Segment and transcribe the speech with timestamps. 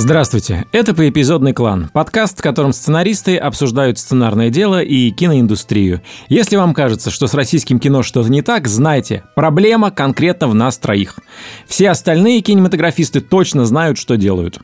[0.00, 6.02] Здравствуйте, это «Поэпизодный клан»– подкаст, в котором сценаристы обсуждают сценарное дело и киноиндустрию.
[6.28, 10.78] Если вам кажется, что с российским кино что-то не так, знайте, проблема конкретно в нас
[10.78, 11.18] троих.
[11.66, 14.60] Все остальные кинематографисты точно знают, что делают.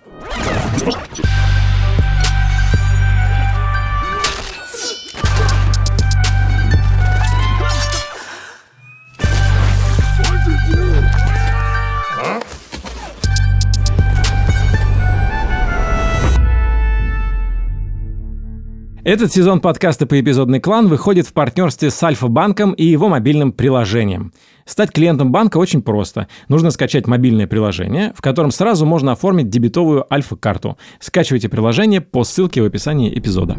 [19.04, 24.32] Этот сезон подкаста по эпизодный клан выходит в партнерстве с Альфа-банком и его мобильным приложением.
[24.64, 26.26] Стать клиентом банка очень просто.
[26.48, 30.78] Нужно скачать мобильное приложение, в котором сразу можно оформить дебетовую Альфа-карту.
[31.00, 33.56] Скачивайте приложение по ссылке в описании эпизода.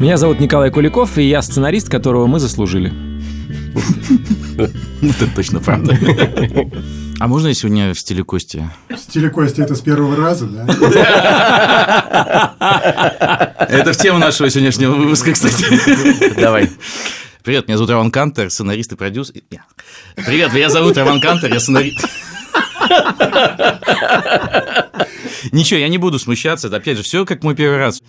[0.00, 2.92] Меня зовут Николай Куликов, и я сценарист, которого мы заслужили.
[5.00, 5.96] Это точно правда.
[7.20, 8.70] А можно я сегодня в стиле Кости?
[8.88, 10.64] В стиле Кости это с первого раза, да?
[13.68, 16.34] Это в тему нашего сегодняшнего выпуска, кстати.
[16.40, 16.70] Давай.
[17.44, 19.42] Привет, меня зовут Роман Кантер, сценарист и продюсер.
[20.16, 22.06] Привет, меня зовут Роман Кантер, я сценарист.
[25.52, 26.68] Ничего, я не буду смущаться.
[26.68, 28.02] Это, опять же, все как мой первый раз.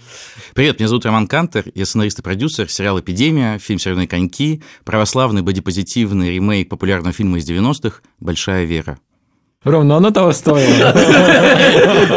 [0.54, 5.42] Привет, меня зовут Роман Кантер, я сценарист и продюсер, сериал «Эпидемия», фильм «Северные коньки», православный
[5.42, 9.00] бодипозитивный ремейк популярного фильма из 90-х «Большая вера».
[9.64, 10.92] Ром, но оно того стоило.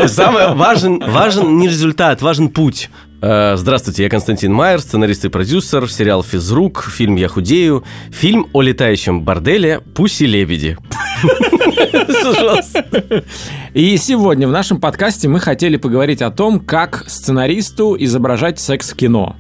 [0.09, 2.89] Самое важен, важен не результат, важен путь.
[3.27, 8.61] Э, здравствуйте, я Константин Майер, сценарист и продюсер, сериал «Физрук», фильм «Я худею», фильм о
[8.61, 10.77] летающем борделе «Пуси-лебеди».
[13.73, 18.97] И сегодня в нашем подкасте мы хотели поговорить о том, как сценаристу изображать секс в
[18.97, 19.37] кино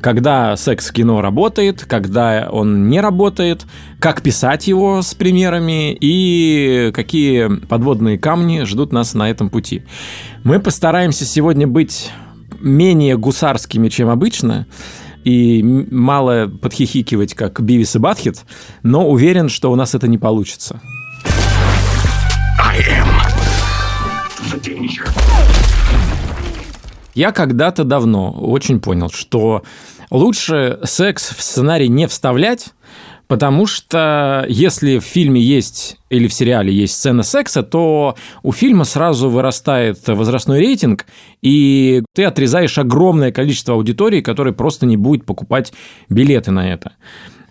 [0.00, 3.66] когда секс в кино работает, когда он не работает,
[3.98, 9.82] как писать его с примерами и какие подводные камни ждут нас на этом пути.
[10.44, 12.12] Мы постараемся сегодня быть
[12.60, 14.66] менее гусарскими, чем обычно,
[15.24, 18.44] и мало подхихикивать, как Бивис и Батхит,
[18.82, 20.80] но уверен, что у нас это не получится.
[27.14, 29.64] Я когда-то давно очень понял, что
[30.10, 32.72] лучше секс в сценарий не вставлять,
[33.28, 38.84] Потому что если в фильме есть или в сериале есть сцена секса, то у фильма
[38.84, 41.04] сразу вырастает возрастной рейтинг,
[41.42, 45.74] и ты отрезаешь огромное количество аудитории, которая просто не будет покупать
[46.08, 46.92] билеты на это.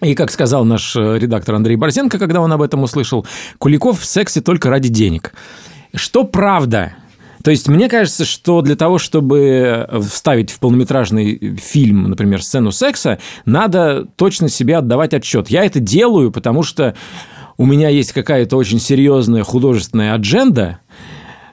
[0.01, 3.27] И, как сказал наш редактор Андрей Борзенко, когда он об этом услышал,
[3.59, 5.33] Куликов в сексе только ради денег.
[5.93, 6.95] Что правда,
[7.47, 13.19] то есть мне кажется, что для того, чтобы вставить в полнометражный фильм, например, сцену секса,
[13.45, 15.49] надо точно себе отдавать отчет.
[15.49, 16.93] Я это делаю, потому что
[17.55, 20.79] у меня есть какая-то очень серьезная художественная адженда,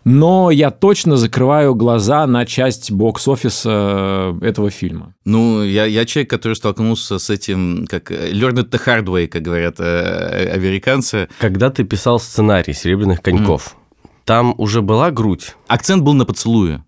[0.03, 5.15] но я точно закрываю глаза на часть бокс-офиса э, этого фильма.
[5.25, 9.43] Ну, я, я человек, который столкнулся с этим, как learn it the hard way, как
[9.43, 11.29] говорят э, американцы.
[11.39, 13.84] Когда ты писал сценарий «Серебряных коньков», mm
[14.25, 15.55] там уже была грудь?
[15.69, 16.85] Акцент был на поцелуе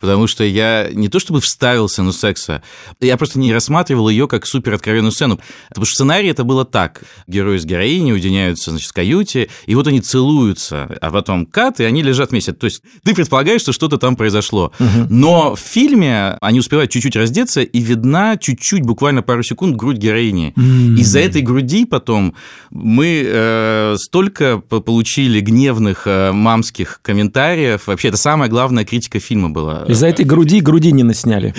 [0.00, 2.62] потому что я не то чтобы вставил сцену секса,
[3.00, 5.38] я просто не рассматривал ее как супер откровенную сцену.
[5.68, 7.02] Потому что в сценарии это было так.
[7.26, 11.84] Герои с героиней уединяются, значит, в каюте, и вот они целуются, а потом кат, и
[11.84, 12.52] они лежат вместе.
[12.52, 14.72] То есть ты предполагаешь, что что-то там произошло.
[14.80, 15.06] Угу.
[15.10, 20.54] Но в фильме они успевают чуть-чуть раздеться, и видна чуть-чуть, буквально пару секунд, грудь героини.
[20.98, 22.34] Из-за этой груди потом
[22.70, 27.86] мы э, столько получили гневных э, мамских комментариев.
[27.86, 29.84] Вообще, это самая главная критика фильма была.
[29.90, 31.54] Из-за этой груди грудинина сняли.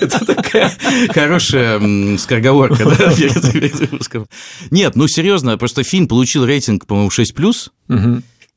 [0.00, 0.70] Это такая
[1.10, 3.12] хорошая скороговорка, да.
[4.70, 7.70] Нет, ну серьезно, просто фильм получил рейтинг, по-моему, 6+.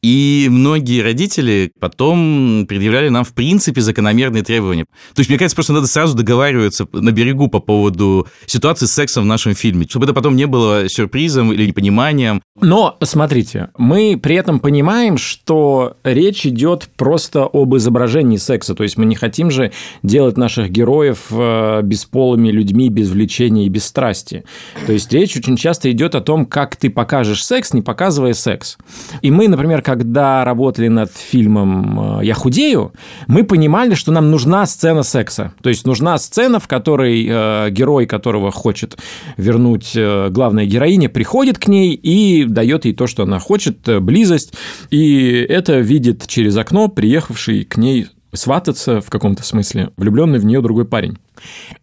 [0.06, 4.86] И многие родители потом предъявляли нам, в принципе, закономерные требования.
[5.16, 9.24] То есть, мне кажется, просто надо сразу договариваться на берегу по поводу ситуации с сексом
[9.24, 12.44] в нашем фильме, чтобы это потом не было сюрпризом или непониманием.
[12.62, 18.76] Но, смотрите, мы при этом понимаем, что речь идет просто об изображении секса.
[18.76, 19.72] То есть, мы не хотим же
[20.04, 24.44] делать наших героев э, бесполыми людьми, без влечения и без страсти.
[24.86, 28.78] То есть, речь очень часто идет о том, как ты покажешь секс, не показывая секс.
[29.24, 32.92] И мы, например, как когда работали над фильмом э, «Я худею»,
[33.28, 35.54] мы понимали, что нам нужна сцена секса.
[35.62, 38.98] То есть нужна сцена, в которой э, герой, которого хочет
[39.38, 44.54] вернуть э, главная героиня, приходит к ней и дает ей то, что она хочет, близость.
[44.90, 50.62] И это видит через окно приехавший к ней свататься в каком-то смысле, влюбленный в нее
[50.62, 51.18] другой парень.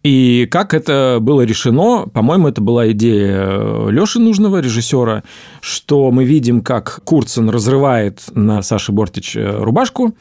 [0.03, 5.23] И как это было решено, по-моему, это была идея Леши Нужного, режиссера,
[5.61, 10.11] что мы видим, как Курцен разрывает на Саше Бортич э, рубашку, э,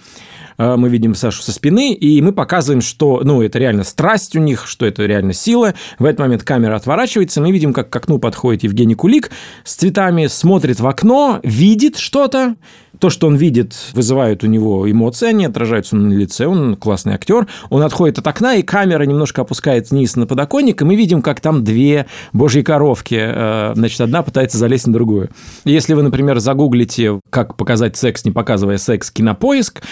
[0.58, 4.66] мы видим Сашу со спины, и мы показываем, что ну, это реально страсть у них,
[4.66, 5.74] что это реально сила.
[5.98, 9.30] В этот момент камера отворачивается, мы видим, как к окну подходит Евгений Кулик
[9.64, 12.56] с цветами, смотрит в окно, видит что-то,
[12.98, 17.48] то, что он видит, вызывает у него эмоции, они отражаются на лице, он классный актер,
[17.68, 21.40] он отходит от окна, и камера немножко опускает вниз на подоконник, и мы видим, как
[21.40, 25.30] там две божьи коровки, э, значит, одна пытается залезть на другую.
[25.64, 29.82] Если вы, например, загуглите, как показать секс, не показывая секс, кинопоиск,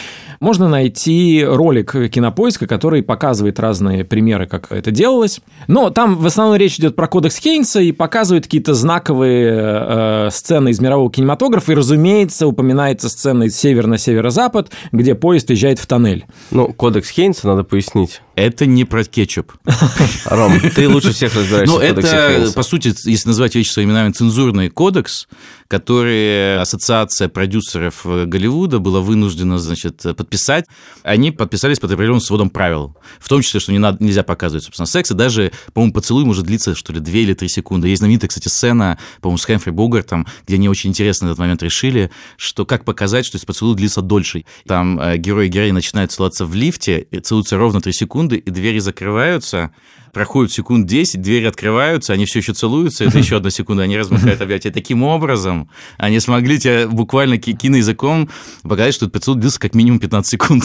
[0.50, 5.41] можно найти ролик кинопоиска, который показывает разные примеры, как это делалось.
[5.69, 10.70] Но там в основном речь идет про кодекс Хейнса и показывает какие-то знаковые э, сцены
[10.70, 11.70] из мирового кинематографа.
[11.70, 16.26] И, разумеется, упоминается сцена из север на северо-запад, где поезд езжает в тоннель.
[16.50, 18.20] Ну, кодекс Хейнса надо пояснить.
[18.40, 19.52] Это не про кетчуп.
[20.25, 24.70] Ром, ты лучше всех разбираешься Ну, это, по сути, если называть вещи своими именами, цензурный
[24.70, 25.28] кодекс,
[25.69, 30.64] который ассоциация продюсеров э, Голливуда была вынуждена, значит, подписать.
[31.04, 32.96] Они подписались под определенным сводом правил.
[33.20, 35.10] В том числе, что не надо, нельзя показывать, собственно, секс.
[35.12, 37.88] И даже, по-моему, поцелуй может длиться, что ли, 2 или 3 секунды.
[37.88, 42.10] Есть знаменитая, кстати, сцена, по-моему, с Хэмфри Богартом, где они очень интересно этот момент решили,
[42.37, 44.44] что как показать, что поцелуй длится дольше.
[44.66, 48.50] Там э, герой и героиня начинают целоваться в лифте, и целуются ровно 3 секунды, и
[48.50, 49.71] двери закрываются,
[50.12, 54.41] проходит секунд 10, двери открываются, они все еще целуются, это еще одна секунда, они размыкают
[54.41, 54.71] объятия.
[54.71, 55.69] Таким образом,
[55.99, 58.29] они смогли тебе буквально ки- киноязыком
[58.62, 60.65] показать, что этот поцелуй длился как минимум 15 секунд.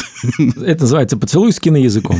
[0.62, 2.18] Это называется поцелуй с киноязыком.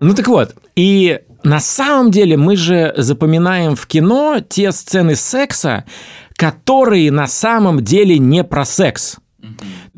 [0.00, 5.84] Ну так вот, и на самом деле мы же запоминаем в кино те сцены секса,
[6.36, 9.16] которые на самом деле не про секс.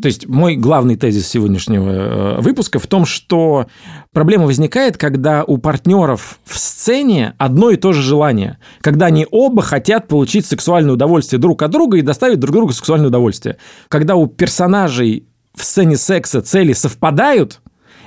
[0.00, 3.67] То есть мой главный тезис сегодняшнего э, выпуска в том, что
[4.12, 9.61] проблема возникает, когда у партнеров в сцене одно и то же желание, когда они оба
[9.62, 13.58] хотят получить сексуальное удовольствие друг от друга и доставить друг другу сексуальное удовольствие.
[13.88, 17.61] Когда у персонажей в сцене секса цели совпадают,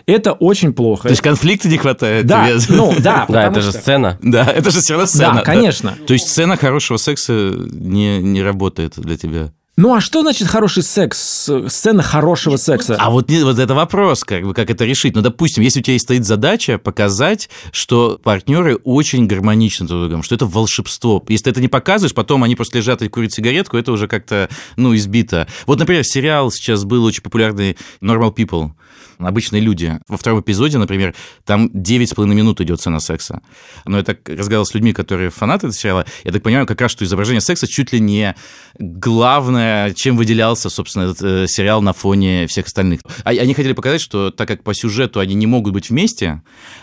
[0.07, 1.04] это очень плохо.
[1.04, 2.75] То есть конфликта не хватает да, тебе?
[2.75, 4.18] ну да, Да, это же сцена.
[4.21, 5.36] Да, это же все равно сцена.
[5.36, 5.95] Да, конечно.
[6.07, 9.51] То есть сцена хорошего секса не, не работает для тебя.
[9.79, 11.51] Ну а что значит хороший секс?
[11.68, 12.95] Сцена хорошего секса.
[13.00, 15.15] А вот, вот это вопрос, как, бы, как это решить.
[15.15, 20.24] Ну, допустим, если у тебя стоит задача показать, что партнеры очень гармоничны друг с другом,
[20.24, 21.24] что это волшебство.
[21.27, 24.50] Если ты это не показываешь, потом они просто лежат и курят сигаретку, это уже как-то,
[24.77, 25.47] ну, избито.
[25.68, 28.71] Вот, например, сериал сейчас был очень популярный Normal People.
[29.19, 30.00] Обычные люди.
[30.07, 33.41] Во втором эпизоде, например, там 9,5 минут идет сцена секса.
[33.85, 36.91] Но я так разговаривал с людьми, которые фанаты этого сериала, я так понимаю, как раз,
[36.91, 38.35] что изображение секса чуть ли не
[38.77, 43.01] главное, чем выделялся, собственно, этот э, сериал на фоне всех остальных.
[43.23, 46.41] А- Они хотели показать, что так как по сюжету они не могут быть вместе,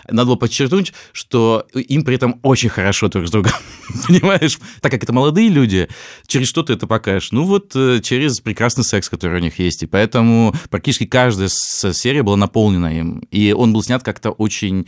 [0.09, 3.51] надо было подчеркнуть, что им при этом очень хорошо друг с другом.
[4.07, 4.57] Понимаешь?
[4.81, 5.87] Так как это молодые люди,
[6.27, 7.31] через что ты это покажешь?
[7.31, 9.83] Ну вот э, через прекрасный секс, который у них есть.
[9.83, 13.19] И поэтому практически каждая серия была наполнена им.
[13.31, 14.85] И он был снят как-то очень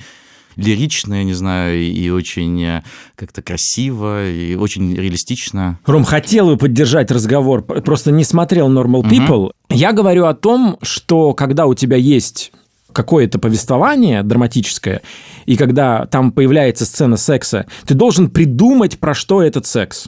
[0.57, 2.83] лирично, я не знаю, и очень э,
[3.15, 5.79] как-то красиво, и очень реалистично.
[5.85, 9.51] Ром, хотел бы поддержать разговор, просто не смотрел Normal People.
[9.69, 12.51] Я говорю о том, что когда у тебя есть
[12.97, 15.03] какое-то повествование драматическое,
[15.45, 20.07] и когда там появляется сцена секса, ты должен придумать, про что этот секс.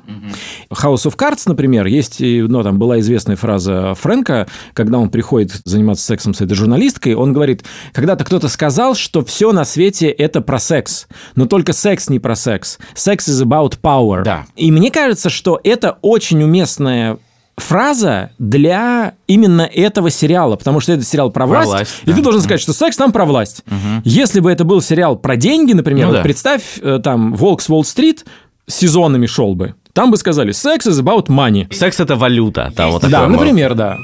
[0.72, 6.04] House of Cards, например, есть, ну, там была известная фраза Фрэнка, когда он приходит заниматься
[6.04, 10.58] сексом с этой журналисткой, он говорит, когда-то кто-то сказал, что все на свете это про
[10.58, 12.80] секс, но только секс не про секс.
[12.96, 14.24] Секс is about power.
[14.24, 14.46] Да.
[14.56, 17.20] И мне кажется, что это очень уместная
[17.60, 22.16] фраза для именно этого сериала, потому что это сериал про власть, власть, и да.
[22.16, 23.64] ты должен сказать, что секс там про власть.
[24.04, 26.24] Если бы это был сериал про деньги, например, Ну вот да.
[26.24, 28.26] представь, э, там «Волк с Уолл-стрит»
[28.68, 31.74] сезонами шел бы, там бы сказали «Sex is about money».
[31.74, 32.72] Секс это валюта.
[32.76, 33.98] Там вот Да, например, да.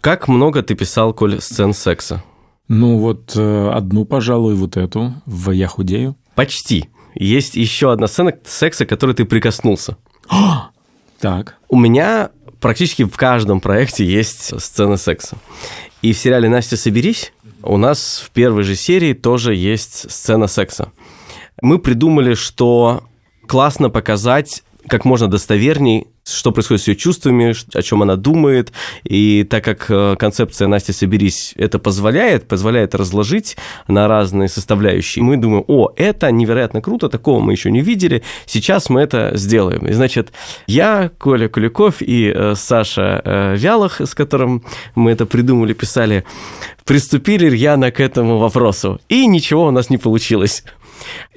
[0.00, 2.22] Как много ты писал, Коль, сцен секса?
[2.68, 6.16] Ну вот э, одну, пожалуй, вот эту в «Я худею».
[6.38, 6.88] Почти.
[7.16, 9.96] Есть еще одна сцена секса, к которой ты прикоснулся.
[11.18, 11.56] Так.
[11.68, 12.30] У меня
[12.60, 15.36] практически в каждом проекте есть сцена секса.
[16.00, 17.32] И в сериале «Настя, соберись»
[17.64, 20.92] у нас в первой же серии тоже есть сцена секса.
[21.60, 23.02] Мы придумали, что
[23.48, 28.72] классно показать как можно достоверней что происходит с ее чувствами, о чем она думает.
[29.04, 33.56] И так как э, концепция «Настя, соберись» это позволяет, позволяет разложить
[33.86, 38.90] на разные составляющие, мы думаем, о, это невероятно круто, такого мы еще не видели, сейчас
[38.90, 39.86] мы это сделаем.
[39.86, 40.32] И, значит,
[40.66, 46.24] я, Коля Куликов и э, Саша э, Вялых, с которым мы это придумали, писали,
[46.84, 49.00] приступили рьяно к этому вопросу.
[49.08, 50.64] И ничего у нас не получилось.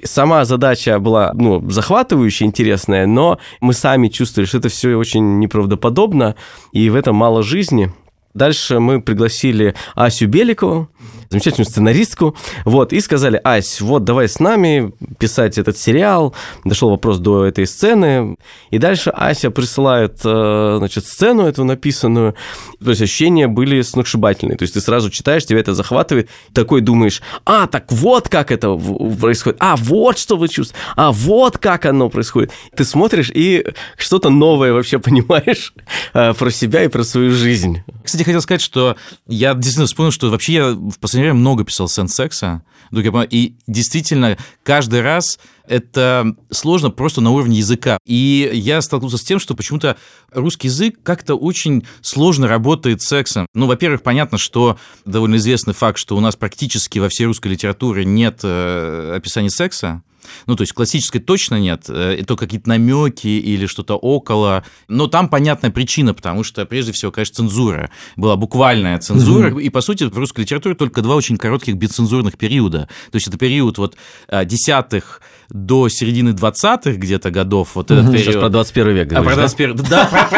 [0.02, 6.34] Сама задача была ну, захватывающая, интересная, но мы сами чувствовали, что это все очень неправдоподобно,
[6.72, 7.92] и в этом мало жизни.
[8.34, 10.88] Дальше мы пригласили Асю Беликову,
[11.32, 16.34] замечательную сценаристку, вот, и сказали, Ась, вот давай с нами писать этот сериал.
[16.64, 18.36] Дошел вопрос до этой сцены,
[18.70, 22.34] и дальше Ася присылает, э, значит, сцену эту написанную,
[22.82, 27.22] то есть ощущения были сногсшибательные, то есть ты сразу читаешь, тебя это захватывает, такой думаешь,
[27.44, 28.74] а, так вот как это
[29.20, 32.52] происходит, а, вот что вы чувствуете, а, вот как оно происходит.
[32.76, 33.64] Ты смотришь и
[33.96, 35.72] что-то новое вообще понимаешь
[36.12, 37.82] э, про себя и про свою жизнь.
[38.04, 41.88] Кстати, хотел сказать, что я действительно вспомнил, что вообще я в последнее время много писал
[41.88, 42.62] сцен секса,
[42.92, 47.98] и действительно каждый раз это сложно просто на уровне языка.
[48.04, 49.96] И я столкнулся с тем, что почему-то
[50.32, 53.46] русский язык как-то очень сложно работает с сексом.
[53.54, 58.04] Ну, во-первых, понятно, что довольно известный факт, что у нас практически во всей русской литературе
[58.04, 60.02] нет э, описания секса.
[60.46, 64.64] Ну, то есть классической точно нет, э, это какие-то намеки или что-то около.
[64.88, 67.90] Но там понятная причина, потому что, прежде всего, конечно, цензура.
[68.16, 69.62] Была буквальная цензура, mm-hmm.
[69.62, 72.88] и, по сути, в русской литературе только два очень коротких бесцензурных периода.
[73.10, 73.96] То есть это период вот
[74.28, 78.24] э, десятых до середины 20-х где-то годов, вот этот период.
[78.24, 80.08] Сейчас про 21 век говоришь, а, про 21 да?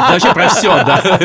[0.00, 1.18] Да, вообще про все, да,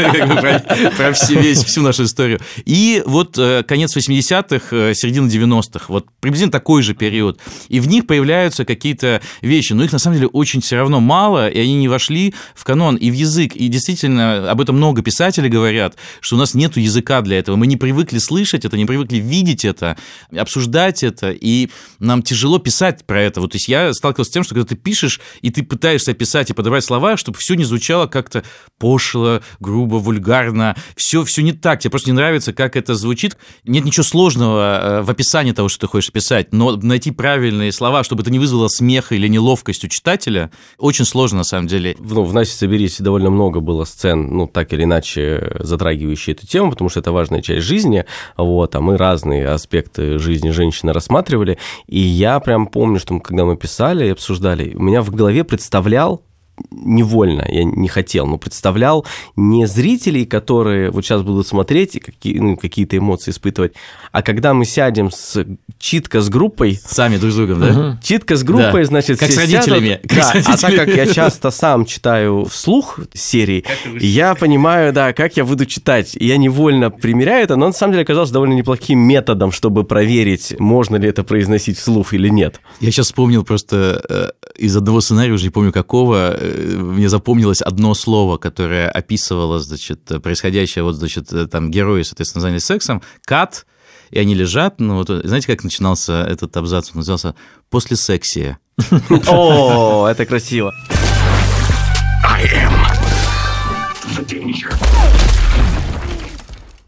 [0.97, 2.39] про всю нашу историю.
[2.65, 8.07] И вот э, конец 80-х, середина 90-х, вот приблизительно такой же период и в них
[8.07, 11.87] появляются какие-то вещи, но их на самом деле очень все равно мало, и они не
[11.87, 13.55] вошли в канон и в язык.
[13.55, 17.55] И действительно, об этом много писателей говорят, что у нас нет языка для этого.
[17.55, 19.97] Мы не привыкли слышать это, не привыкли видеть это,
[20.35, 21.69] обсуждать это, и
[21.99, 23.41] нам тяжело писать про это.
[23.41, 26.49] Вот то есть я сталкивался с тем, что когда ты пишешь, и ты пытаешься описать
[26.49, 28.43] и подобрать слова, чтобы все не звучало как-то
[28.77, 33.37] пошло, грубо, вульгарно, все, все не так, тебе просто не нравится, как это звучит.
[33.63, 37.71] Нет ничего сложного э, в описании того, что ты хочешь писать, но найти правильно правильные
[37.71, 40.49] слова, чтобы это не вызвало смеха или неловкость у читателя,
[40.79, 41.95] очень сложно на самом деле.
[41.99, 46.71] Ну, в «Насе соберись» довольно много было сцен, ну, так или иначе, затрагивающие эту тему,
[46.71, 51.99] потому что это важная часть жизни, вот, а мы разные аспекты жизни женщины рассматривали, и
[51.99, 56.23] я прям помню, что когда мы писали и обсуждали, у меня в голове представлял
[56.71, 62.39] невольно, я не хотел, но представлял не зрителей, которые вот сейчас будут смотреть и какие,
[62.39, 63.73] ну, какие-то эмоции испытывать,
[64.11, 65.45] а когда мы сядем с
[65.77, 66.79] читка с группой...
[66.85, 67.67] Сами друг с другом, да?
[67.67, 67.97] Угу.
[68.01, 68.85] Читка с группой, да.
[68.85, 69.99] значит, как с родителями.
[70.01, 70.55] Сядут, как да, с родителями.
[70.55, 73.65] А так как я часто сам читаю вслух серии,
[73.99, 76.15] я понимаю, да, как я буду читать.
[76.15, 80.95] Я невольно примеряю это, но на самом деле оказалось довольно неплохим методом, чтобы проверить, можно
[80.95, 82.61] ли это произносить вслух или нет.
[82.79, 87.93] Я сейчас вспомнил просто э, из одного сценария, уже не помню какого, мне запомнилось одно
[87.93, 93.65] слово, которое описывало, значит, происходящее, вот, значит, э, там герои, соответственно, занялись сексом, кат,
[94.11, 96.91] и они лежат, ну вот, знаете, как начинался этот абзац?
[96.91, 97.35] Он назывался
[97.69, 98.59] «После сексия».
[99.27, 100.71] О, это красиво.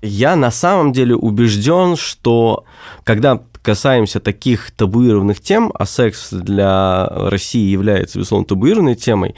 [0.02, 2.66] Я на самом деле убежден, что
[3.04, 9.36] когда касаемся таких табуированных тем, а секс для России является, безусловно, табуированной темой,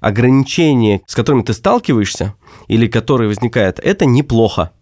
[0.00, 2.34] ограничения, с которыми ты сталкиваешься
[2.68, 4.72] или которые возникают, это неплохо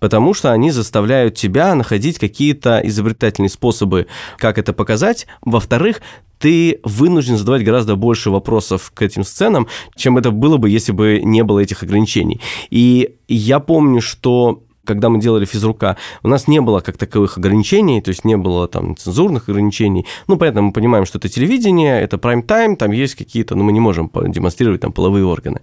[0.00, 5.28] потому что они заставляют тебя находить какие-то изобретательные способы, как это показать.
[5.40, 6.00] Во-вторых,
[6.40, 11.20] ты вынужден задавать гораздо больше вопросов к этим сценам, чем это было бы, если бы
[11.22, 12.40] не было этих ограничений.
[12.70, 18.00] И я помню, что когда мы делали физрука, у нас не было как таковых ограничений,
[18.00, 20.06] то есть не было там цензурных ограничений.
[20.26, 23.80] Ну, понятно, мы понимаем, что это телевидение, это прайм-тайм, там есть какие-то, ну, мы не
[23.80, 25.60] можем демонстрировать там половые органы.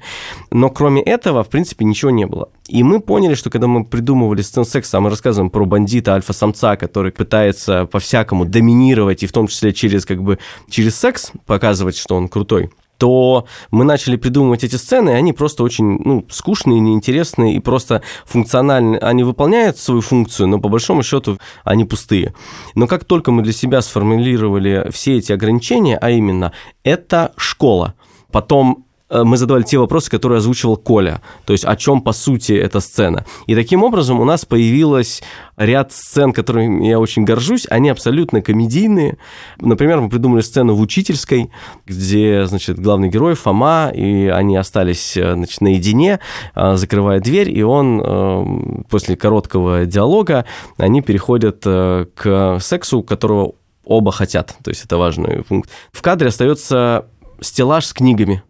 [0.52, 2.50] Но кроме этого, в принципе, ничего не было.
[2.68, 6.76] И мы поняли, что когда мы придумывали сцен секса, а мы рассказываем про бандита, альфа-самца,
[6.76, 10.38] который пытается по-всякому доминировать, и в том числе через, как бы,
[10.70, 15.64] через секс показывать, что он крутой, то мы начали придумывать эти сцены, и они просто
[15.64, 19.00] очень ну, скучные, неинтересные и просто функциональные.
[19.00, 22.34] Они выполняют свою функцию, но по большому счету они пустые.
[22.76, 27.96] Но как только мы для себя сформулировали все эти ограничения, а именно это школа,
[28.32, 31.22] потом мы задавали те вопросы, которые озвучивал Коля.
[31.46, 33.26] То есть о чем, по сути, эта сцена.
[33.46, 35.22] И таким образом у нас появилось
[35.58, 37.66] ряд сцен, которыми я очень горжусь.
[37.70, 39.18] Они абсолютно комедийные.
[39.60, 41.52] Например, мы придумали сцену в учительской,
[41.86, 46.20] где, значит, главный герой Фома, и они остались, э, значит, наедине,
[46.56, 50.46] э, закрывая дверь, и он э, после короткого диалога,
[50.78, 54.56] они переходят к сексу, которого оба хотят.
[54.64, 55.70] То есть это важный пункт.
[55.92, 57.06] В кадре остается
[57.40, 58.44] стеллаж с книгами.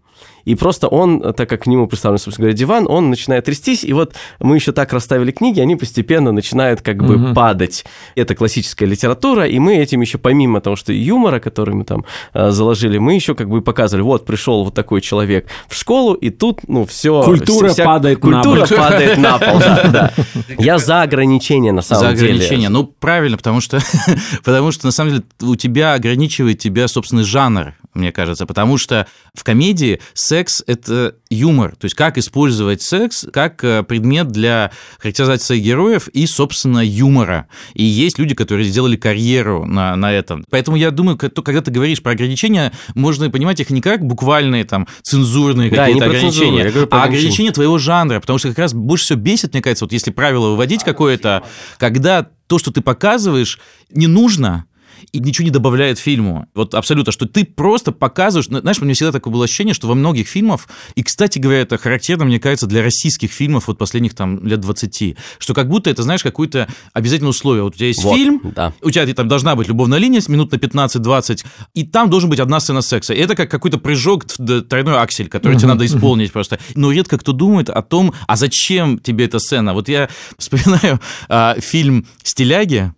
[0.46, 3.94] И просто он, так как к нему представлен, собственно говоря, диван, он начинает трястись, и
[3.94, 7.34] вот мы еще так расставили книги, они постепенно начинают как бы угу.
[7.34, 7.84] падать.
[8.16, 12.52] Это классическая литература, и мы этим еще помимо того, что юмора, который мы там э,
[12.52, 16.68] заложили, мы еще как бы показывали, вот пришел вот такой человек в школу, и тут,
[16.68, 17.24] ну, все...
[17.24, 18.78] Культура вся, падает культура на пол.
[18.78, 20.14] падает на пол, да, да.
[20.58, 22.18] Я за ограничения, на самом деле.
[22.18, 23.80] За ограничения, ну, правильно, потому что,
[24.44, 29.08] потому что, на самом деле, у тебя ограничивает тебя собственный жанр, мне кажется, потому что
[29.34, 30.02] в комедии
[30.36, 36.27] секс– это юмор, то есть как использовать секс как э, предмет для характеризации героев и,
[36.27, 37.48] собственно, юмора.
[37.74, 40.44] И есть люди, которые сделали карьеру на, на этом.
[40.50, 44.88] Поэтому я думаю, когда ты говоришь про ограничения, можно понимать их не как буквальные там
[45.04, 49.54] цензурные какие-то да, ограничения, а ограничения твоего жанра, потому что как раз больше всего бесит,
[49.54, 51.44] мне кажется, вот если правило выводить какое-то,
[51.77, 53.58] когда то, что ты показываешь,
[53.89, 54.65] не нужно,
[55.12, 56.48] и ничего не добавляет фильму.
[56.54, 58.48] Вот абсолютно, что ты просто показываешь...
[58.48, 61.78] Знаешь, у меня всегда такое было ощущение, что во многих фильмах, и, кстати говоря, это
[61.78, 66.04] характерно, мне кажется, для российских фильмов вот последних там лет 20, что как будто это,
[66.04, 67.64] знаешь, какое-то обязательное условие.
[67.64, 68.74] Вот у тебя есть вот, фильм, да.
[68.82, 72.60] у тебя там должна быть любовная линия минут на 15-20, и там должен быть одна
[72.60, 73.14] сцена секса.
[73.14, 76.60] И это как какой-то прыжок, тройной аксель, который тебе надо исполнить просто.
[76.75, 79.74] Но редко кто думает о том, а зачем тебе эта сцена.
[79.74, 81.00] Вот я вспоминаю
[81.30, 82.94] а, фильм «Стиляги»,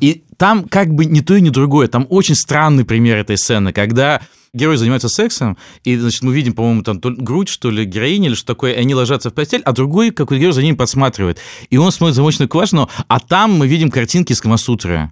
[0.00, 1.88] и там как бы ни то и ни другое.
[1.88, 4.20] Там очень странный пример этой сцены, когда
[4.54, 8.46] герой занимается сексом, и, значит, мы видим, по-моему, там грудь, что ли, героини, или что
[8.46, 11.38] такое, и они ложатся в постель, а другой какой-то герой за ними подсматривает.
[11.70, 15.10] И он смотрит замочную скважину, а там мы видим картинки с Камасутры.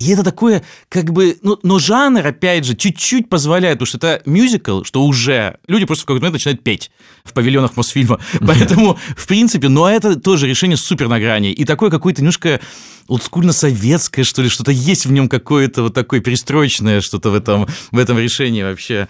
[0.00, 4.22] И это такое, как бы, ну, но жанр, опять же, чуть-чуть позволяет, потому что это
[4.24, 6.90] мюзикл, что уже люди просто в какой-то момент начинают петь
[7.22, 8.18] в павильонах Мосфильма.
[8.40, 11.52] Поэтому, в принципе, но это тоже решение супер на грани.
[11.52, 12.60] И такое какое-то немножко
[13.08, 17.98] олдскульно-советское, что ли, что-то есть в нем какое-то вот такое перестроечное что-то в этом, в
[17.98, 19.06] этом решении вообще.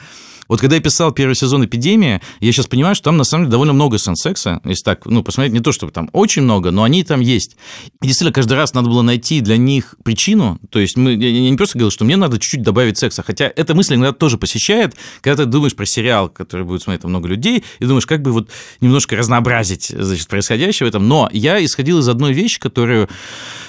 [0.51, 3.53] Вот когда я писал первый сезон «Эпидемия», я сейчас понимаю, что там на самом деле
[3.53, 6.83] довольно много сцен секса, если так, ну, посмотреть, не то, чтобы там очень много, но
[6.83, 7.57] они там есть.
[8.03, 11.57] И действительно, каждый раз надо было найти для них причину, то есть мы, я не
[11.57, 15.45] просто говорил, что мне надо чуть-чуть добавить секса, хотя эта мысль иногда тоже посещает, когда
[15.45, 19.15] ты думаешь про сериал, который будет смотреть много людей, и думаешь, как бы вот немножко
[19.15, 21.07] разнообразить, значит, происходящее в этом.
[21.07, 23.09] Но я исходил из одной вещи, которую,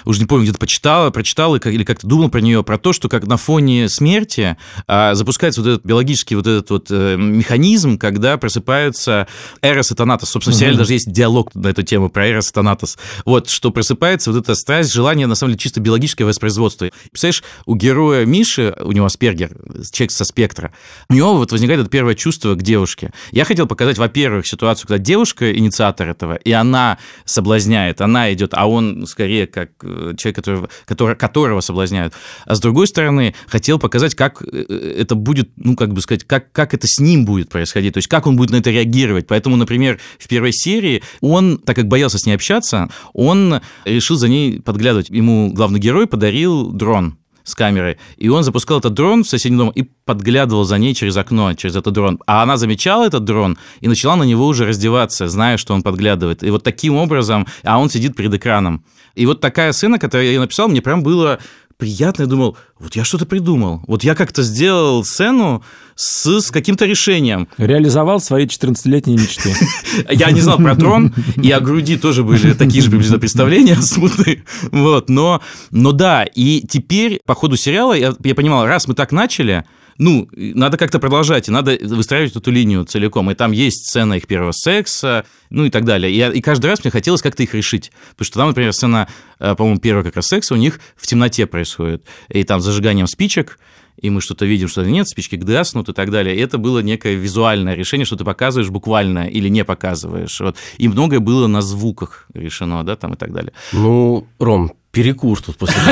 [0.04, 3.28] уже не помню, где-то почитал, прочитал или как-то думал про нее, про то, что как
[3.28, 9.28] на фоне смерти а, запускается вот этот биологический вот этот вот э, механизм, когда просыпаются
[9.62, 10.30] Эрос и Танатос.
[10.30, 12.98] Собственно, в сериале даже есть диалог на эту тему про Эрос и Танатос.
[13.26, 16.90] Вот, что просыпается вот эта страсть, желание, на самом деле, чисто биологическое воспроизводство.
[17.12, 19.52] Представляешь, у героя Миши, у него Аспергер,
[19.92, 20.74] человек со спектра,
[21.10, 23.12] у него вот возникает это первое чувство к девушке.
[23.32, 28.68] Я хотел показать, во-первых, ситуацию, когда девушка инициатор этого, и она соблазняет, она идет, а
[28.68, 32.14] он скорее как э, человек, который, который, которого соблазняют.
[32.46, 36.52] А с другой стороны, хотел показать, как э, это будет, ну, как бы сказать, как,
[36.62, 39.26] как это с ним будет происходить, то есть как он будет на это реагировать.
[39.26, 44.28] Поэтому, например, в первой серии он, так как боялся с ней общаться, он решил за
[44.28, 45.10] ней подглядывать.
[45.10, 47.98] Ему главный герой подарил дрон с камерой.
[48.18, 51.76] И он запускал этот дрон в соседний дом и подглядывал за ней через окно, через
[51.76, 52.20] этот дрон.
[52.28, 56.44] А она замечала этот дрон и начала на него уже раздеваться, зная, что он подглядывает.
[56.44, 58.86] И вот таким образом, а он сидит перед экраном.
[59.16, 61.40] И вот такая сцена, которую я написал, мне прям было
[61.82, 62.22] приятно.
[62.22, 63.82] Я думал, вот я что-то придумал.
[63.88, 65.64] Вот я как-то сделал сцену
[65.96, 67.48] с, с каким-то решением.
[67.58, 69.56] Реализовал свои 14-летние мечты.
[70.12, 74.44] Я не знал про трон, и о груди тоже были такие же приблизительно представления смутные.
[74.72, 75.42] Вот, но,
[75.72, 79.66] но да, и теперь по ходу сериала я, я понимал, раз мы так начали,
[79.98, 83.32] ну, надо как-то продолжать, и надо выстраивать эту линию целиком.
[83.32, 86.12] И там есть сцена их первого секса, ну и так далее.
[86.12, 87.92] И, и каждый раз мне хотелось как-то их решить.
[88.12, 89.08] Потому что там, например, сцена,
[89.40, 92.06] э, по-моему, первого как раз секса у них в темноте происходит.
[92.30, 93.60] И там с зажиганием спичек,
[93.98, 96.36] и мы что-то видим, что-то нет, спички гаснут и так далее.
[96.36, 100.40] И это было некое визуальное решение, что ты показываешь буквально или не показываешь.
[100.40, 100.58] Вот.
[100.78, 103.54] И многое было на звуках решено, да, там и так далее.
[103.72, 105.82] Ну, Ром, перекур тут после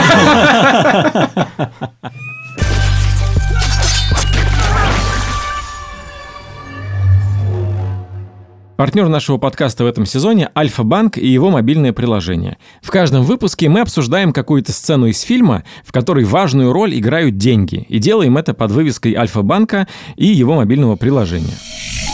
[8.80, 12.58] Партнер нашего подкаста в этом сезоне– Альфа-Банк и его мобильное приложение.
[12.82, 17.86] В каждом выпуске мы обсуждаем какую-то сцену из фильма, в которой важную роль играют деньги,
[17.90, 21.58] и делаем это под вывеской Альфа-Банка и его мобильного приложения.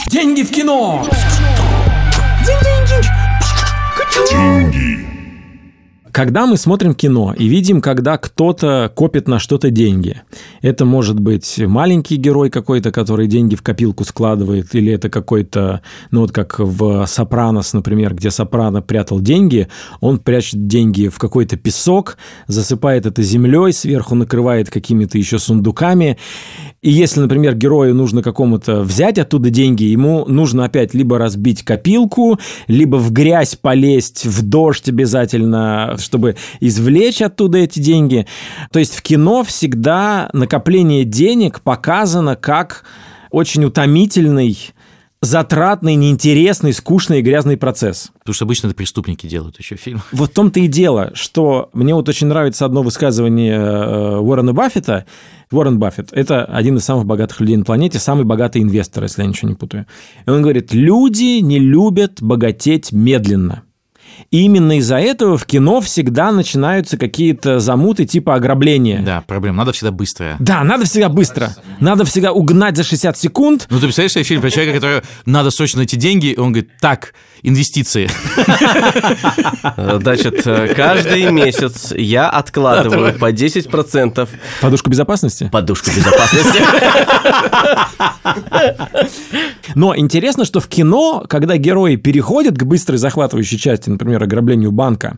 [0.09, 1.05] Деньги в кино!
[6.15, 10.21] Когда мы смотрим кино и видим, когда кто-то копит на что-то деньги,
[10.61, 16.21] это может быть маленький герой какой-то, который деньги в копилку складывает, или это какой-то, ну
[16.21, 19.67] вот как в «Сопранос», например, где Сопрано прятал деньги,
[19.99, 26.17] он прячет деньги в какой-то песок, засыпает это землей, сверху накрывает какими-то еще сундуками,
[26.85, 32.39] и если, например, герою нужно какому-то взять оттуда деньги, ему нужно опять либо разбить копилку,
[32.67, 38.25] либо в грязь полезть, в дождь обязательно, чтобы извлечь оттуда эти деньги.
[38.71, 42.85] То есть в кино всегда накопление денег показано как
[43.31, 44.57] очень утомительный
[45.25, 48.11] затратный, неинтересный, скучный и грязный процесс.
[48.19, 50.01] Потому что обычно это преступники делают еще фильм.
[50.11, 55.05] Вот в том-то и дело, что мне вот очень нравится одно высказывание э, Уоррена Баффета.
[55.51, 59.27] Уоррен Баффет– это один из самых богатых людей на планете, самый богатый инвестор, если я
[59.27, 59.85] ничего не путаю.
[60.25, 63.63] И он говорит, люди не любят богатеть медленно.
[64.31, 69.01] И именно из-за этого в кино всегда начинаются какие-то замуты типа ограбления.
[69.01, 69.57] Да, проблема.
[69.57, 70.35] Надо всегда быстро.
[70.39, 71.55] Да, надо всегда быстро.
[71.79, 73.67] Надо всегда угнать за 60 секунд.
[73.69, 76.71] Ну, ты представляешь себе фильм про человека, который надо срочно найти деньги, и он говорит,
[76.79, 77.13] так,
[77.47, 78.09] инвестиции.
[79.75, 80.43] Значит,
[80.75, 84.29] каждый месяц я откладываю по 10%
[84.61, 85.49] Подушку безопасности?
[85.51, 86.61] подушку безопасности.
[89.75, 95.17] Но интересно, что в кино, когда герои переходят к быстрой захватывающей части, например, ограблению банка,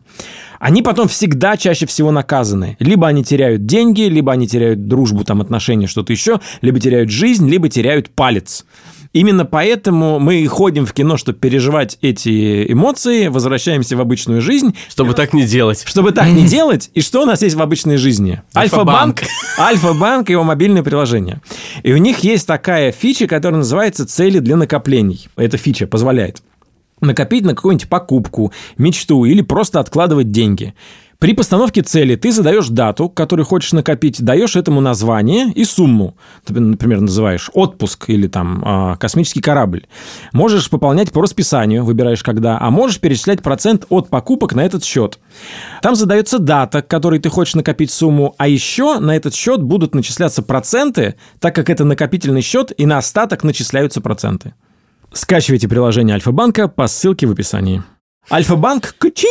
[0.58, 2.76] они потом всегда чаще всего наказаны.
[2.80, 7.48] Либо они теряют деньги, либо они теряют дружбу, там, отношения, что-то еще, либо теряют жизнь,
[7.48, 8.64] либо теряют палец.
[9.12, 15.14] Именно поэтому мы ходим в кино, чтобы переживать эти эмоции, возвращаемся в обычную жизнь, Чтобы
[15.14, 15.82] так не делать.
[15.86, 18.42] чтобы так не делать, и что у нас есть в обычной жизни?
[18.54, 19.22] Альфа-банк.
[19.58, 21.40] Альфа-банк и его мобильное приложение.
[21.82, 25.28] И у них есть такая фича, которая называется «цели для накоплений».
[25.36, 26.42] Эта фича позволяет
[27.00, 30.74] накопить на какую-нибудь покупку, мечту или просто откладывать деньги.
[31.20, 36.16] При постановке цели ты задаешь дату, которую хочешь накопить, даешь этому название и сумму.
[36.44, 39.86] Ты, например, называешь отпуск или там а, космический корабль.
[40.32, 45.18] Можешь пополнять по расписанию, выбираешь когда, а можешь перечислять процент от покупок на этот счет.
[45.82, 49.96] Там задается дата, к которой ты хочешь накопить сумму, а еще на этот счет будут
[49.96, 54.54] начисляться проценты, так как это накопительный счет, и на остаток начисляются проценты.
[55.12, 57.82] Скачивайте приложение Альфа-банка по ссылке в описании.
[58.30, 59.26] Альфа-банк, качинь!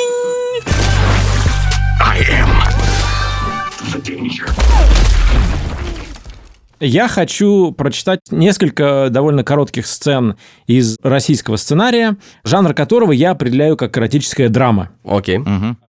[6.80, 10.36] Я хочу прочитать несколько довольно коротких сцен
[10.68, 14.90] из российского сценария, жанр которого я определяю как эротическая драма.
[15.04, 15.40] Окей.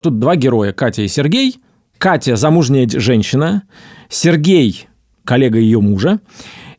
[0.00, 1.58] Тут два героя, Катя и Сергей.
[1.98, 3.64] Катя– замужняя женщина,
[4.08, 4.86] Сергей–
[5.24, 6.20] коллега ее мужа.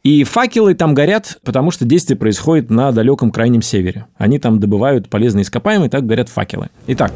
[0.02, 4.06] И факелы там горят, потому что действие происходит на далеком крайнем севере.
[4.18, 6.70] Они там добывают полезные ископаемые, так горят факелы.
[6.88, 7.12] Итак,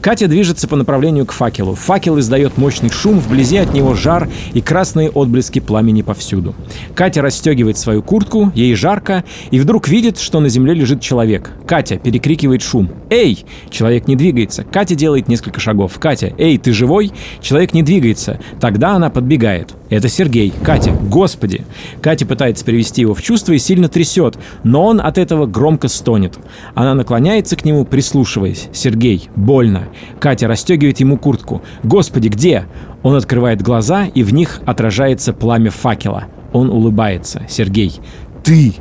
[0.00, 1.74] Катя движется по направлению к факелу.
[1.74, 6.54] Факел издает мощный шум, вблизи от него жар и красные отблески пламени повсюду.
[6.94, 11.50] Катя расстегивает свою куртку, ей жарко, и вдруг видит, что на земле лежит человек.
[11.66, 12.90] Катя перекрикивает шум.
[13.10, 14.64] «Эй!» Человек не двигается.
[14.64, 15.98] Катя делает несколько шагов.
[15.98, 18.40] «Катя, эй, ты живой?» Человек не двигается.
[18.60, 19.74] Тогда она подбегает.
[19.90, 20.52] Это Сергей.
[20.62, 21.64] Катя, господи!
[22.00, 26.38] Катя пытается привести его в чувство и сильно трясет, но он от этого громко стонет.
[26.74, 28.68] Она наклоняется к нему, прислушиваясь.
[28.72, 29.88] Сергей, больно.
[30.18, 31.62] Катя расстегивает ему куртку.
[31.82, 32.66] Господи, где?
[33.02, 36.24] Он открывает глаза, и в них отражается пламя факела.
[36.52, 37.42] Он улыбается.
[37.48, 38.00] Сергей,
[38.42, 38.74] ты!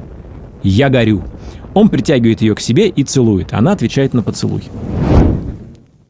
[0.63, 1.23] Я горю.
[1.73, 3.53] Он притягивает ее к себе и целует.
[3.53, 4.63] Она отвечает на поцелуй.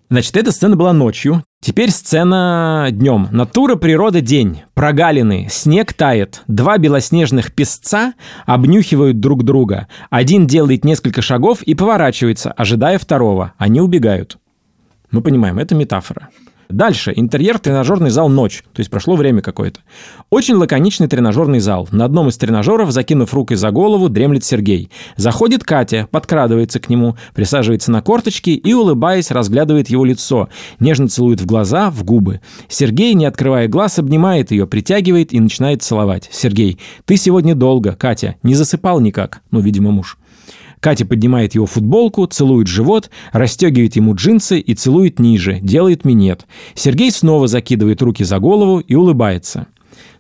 [0.09, 1.43] Значит, эта сцена была ночью.
[1.61, 3.27] Теперь сцена днем.
[3.31, 4.63] Натура, природа, день.
[4.73, 6.41] Прогалины, снег тает.
[6.47, 8.13] Два белоснежных песца
[8.47, 9.87] обнюхивают друг друга.
[10.09, 13.53] Один делает несколько шагов и поворачивается, ожидая второго.
[13.59, 14.39] Они убегают.
[15.11, 16.29] Мы понимаем, это метафора.
[16.69, 17.11] Дальше.
[17.15, 18.63] Интерьер, тренажерный зал ночь.
[18.73, 19.79] То есть прошло время какое-то.
[20.29, 21.89] Очень лаконичный тренажерный зал.
[21.91, 24.91] На одном из тренажеров, закинув рукой за голову, дремлет Сергей.
[25.15, 30.49] Заходит Катя, подкрадывается к нему, присаживается на корточки и, улыбаясь, разглядывает его лицо.
[30.79, 32.39] Нежно целует в глаза, в губы.
[32.67, 36.29] Сергей, не открывая глаз, обнимает ее, притягивает и начинает целовать.
[36.31, 38.35] Сергей, ты сегодня долго, Катя.
[38.43, 39.41] Не засыпал никак.
[39.49, 40.19] Ну, видимо, муж.
[40.79, 46.47] Катя поднимает его футболку, целует живот, расстегивает ему джинсы и целует ниже, делает минет.
[46.73, 49.67] Сергей снова закидывает руки за голову и улыбается.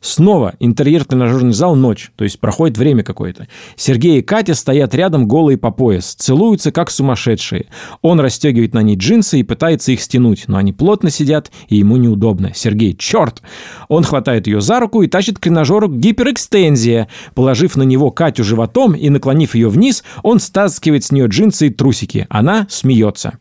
[0.01, 3.47] Снова интерьер-тренажерный зал ночь, то есть проходит время какое-то.
[3.75, 7.65] Сергей и Катя стоят рядом голые по пояс, целуются как сумасшедшие.
[8.01, 11.97] Он расстегивает на ней джинсы и пытается их стянуть, но они плотно сидят, и ему
[11.97, 12.51] неудобно.
[12.53, 13.41] Сергей, черт!
[13.89, 17.09] Он хватает ее за руку и тащит к тренажеру гиперэкстензия.
[17.33, 21.69] Положив на него Катю животом и наклонив ее вниз, он стаскивает с нее джинсы и
[21.71, 22.25] трусики.
[22.29, 23.37] Она смеется.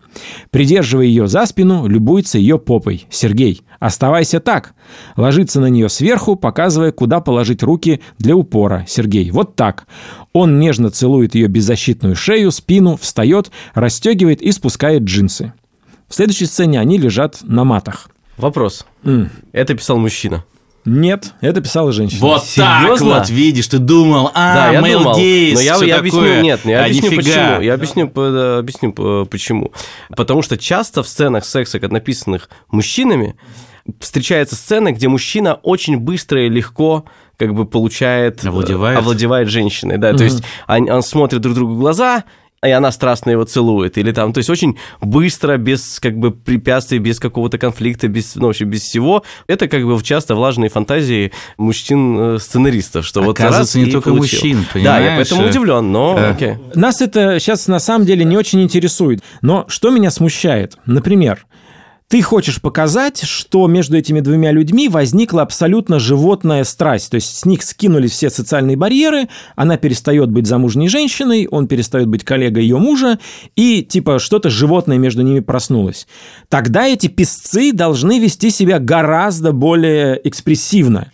[0.51, 3.07] Придерживая ее за спину, любуется ее попой.
[3.11, 4.75] Сергей, оставайся так.
[5.17, 8.85] Ложится на нее сверху, показывая, куда положить руки для упора.
[8.89, 9.87] Сергей, вот так.
[10.33, 15.53] Он нежно целует ее беззащитную шею, спину, встает, расстегивает и спускает джинсы.
[16.09, 18.09] В следующей сцене они лежат на матах.
[18.37, 18.87] Вопрос.
[19.05, 19.31] М.
[19.53, 20.45] Это писал мужчина.
[20.85, 22.21] Нет, это писала женщина.
[22.23, 23.19] Вот так Серьезно?
[23.19, 25.99] вот, видишь, ты думал, а, да, я думал, gaze, но я, я такое.
[25.99, 27.23] объясню, нет, я А объясню нифига.
[27.51, 27.61] почему.
[27.61, 29.73] Я объясню, по- да, объясню по- почему.
[30.17, 33.37] Потому что часто в сценах секса, как написанных мужчинами,
[34.01, 37.05] встречается сцена, где мужчина очень быстро и легко
[37.37, 38.45] как бы получает...
[38.45, 38.99] э, Овладевает.
[38.99, 40.13] овладевает женщиной, да.
[40.13, 42.25] То есть он, он смотрит друг другу в глаза,
[42.67, 46.99] и она страстно его целует, или там, то есть очень быстро, без как бы препятствий,
[46.99, 49.23] без какого-то конфликта, без, ну, вообще без всего.
[49.47, 54.39] Это как бы часто влажные фантазии мужчин-сценаристов, что вот Оказывается, раз не и только получил.
[54.41, 55.29] мужчин, Да, я понимаешь?
[55.29, 56.31] поэтому удивлен, но Да.
[56.31, 56.55] окей.
[56.75, 59.23] Нас это сейчас на самом деле не очень интересует.
[59.43, 60.77] Но что меня смущает?
[60.87, 61.47] Например,
[62.09, 67.11] ты хочешь показать, что между этими двумя людьми возникла абсолютно животная страсть.
[67.11, 72.09] То есть с них скинулись все социальные барьеры, она перестает быть замужней женщиной, он перестает
[72.09, 73.19] быть коллегой ее мужа,
[73.57, 76.09] и типа что-то животное между ними проснулось.
[76.49, 81.13] Тогда эти песцы должны вести себя гораздо более экспрессивно.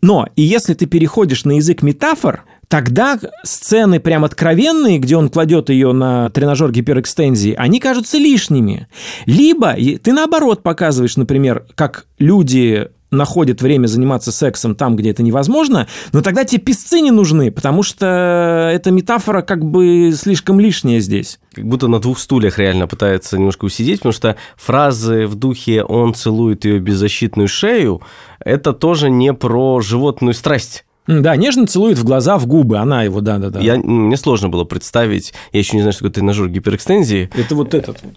[0.00, 5.68] Но и если ты переходишь на язык метафор, тогда сцены прям откровенные, где он кладет
[5.68, 8.88] ее на тренажер гиперэкстензии, они кажутся лишними.
[9.26, 15.86] Либо ты наоборот показываешь, например, как люди находят время заниматься сексом там, где это невозможно,
[16.14, 21.40] но тогда тебе песцы не нужны, потому что эта метафора как бы слишком лишняя здесь.
[21.52, 26.14] Как будто на двух стульях реально пытается немножко усидеть, потому что фразы в духе «он
[26.14, 28.00] целует ее беззащитную шею»
[28.40, 30.86] это тоже не про животную страсть.
[31.06, 33.60] Да, нежно целует в глаза, в губы, она его, да-да-да.
[33.60, 37.30] Я, мне сложно было представить, я еще не знаю, что такое тренажер гиперэкстензии.
[37.36, 38.14] Это вот этот вот.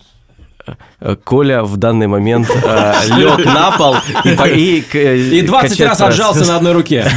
[0.99, 2.47] Э, Коля в данный момент
[3.17, 4.30] лег на пол и,
[4.78, 7.06] и, к- И 20 качает раз отжался на одной руке.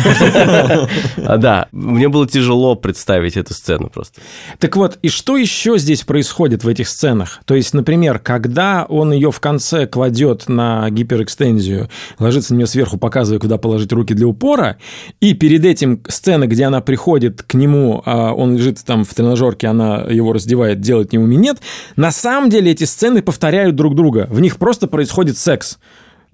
[1.25, 4.21] А, Да, мне было тяжело представить эту сцену просто.
[4.59, 7.41] Так вот, и что еще здесь происходит в этих сценах?
[7.45, 12.99] То есть, например, когда он ее в конце кладет на гиперэкстензию, ложится на нее сверху,
[12.99, 14.77] показывая, куда положить руки для упора,
[15.21, 19.67] и перед этим сцена, где она приходит к нему, а он лежит там в тренажерке,
[19.69, 21.59] она его раздевает, делает ему минет,
[21.97, 24.27] на самом деле эти сцены повторяют друг друга.
[24.29, 25.79] В них просто происходит секс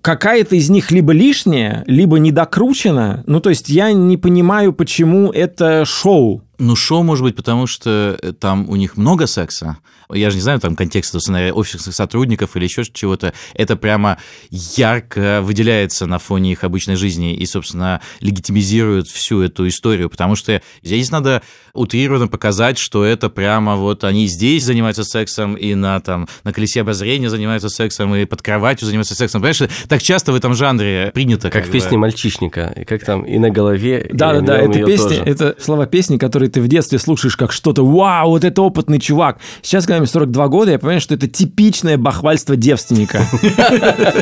[0.01, 3.25] какая-то из них либо лишняя, либо недокручена.
[3.27, 6.43] Ну, то есть я не понимаю, почему это шоу.
[6.59, 9.79] Ну, шоу, может быть, потому что э, там у них много секса.
[10.11, 13.33] Я же не знаю там контекст этого сценария офисных сотрудников или еще чего-то.
[13.55, 14.19] Это прямо
[14.51, 20.11] ярко выделяется на фоне их обычной жизни и, собственно, легитимизирует всю эту историю.
[20.11, 25.75] Потому что здесь надо утрированно показать, что это прямо вот они здесь занимаются сексом и
[25.75, 29.41] на, там, на колесе обозрения занимаются сексом и под кроватью занимаются сексом.
[29.41, 31.51] Понимаешь, так часто в этом жанре принято.
[31.51, 31.73] Как в бы.
[31.73, 34.09] песне «Мальчишника», и как там и на голове.
[34.11, 35.23] и Да, да, да, у это неё песни, тоже.
[35.23, 39.39] это слова песни, которые ты в детстве слушаешь как что-то, вау, вот это опытный чувак.
[39.63, 43.27] Сейчас, когда мне 42 года, я понимаю, что это типичное бахвальство девственника.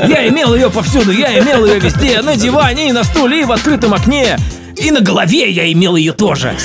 [0.08, 3.52] Я имел ее повсюду, я имел ее везде, на диване, и на стуле, и в
[3.52, 4.36] открытом окне.
[4.76, 6.56] И на голове я имел ее тоже.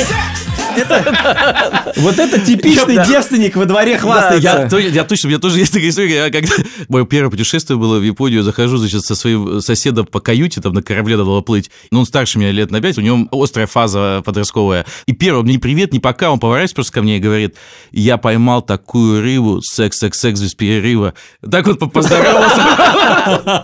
[1.97, 4.77] Вот это типичный девственник во дворе Я, хвастается.
[4.77, 6.53] я точно, у меня тоже есть такая история, я когда
[6.89, 10.81] мое первое путешествие было в Японию, захожу, значит, со своим соседом по каюте, там на
[10.81, 14.21] корабле надо было плыть, ну, он старше меня лет на пять, у него острая фаза
[14.25, 17.55] подростковая, и первый, он мне привет, не пока, он поворачивается просто ко мне и говорит,
[17.91, 21.13] я поймал такую рыбу, секс, секс, секс без перерыва,
[21.49, 22.57] так вот по- поздоровался,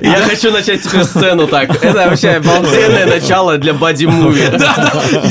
[0.00, 1.70] Я хочу начать сцену так.
[1.82, 4.42] Это вообще обалденное начало для боди-муви.